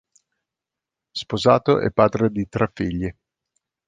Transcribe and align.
Sposato 1.11 1.79
e 1.79 1.91
padre 1.91 2.31
di 2.31 2.49
tre 2.49 2.71
figli. 2.73 3.15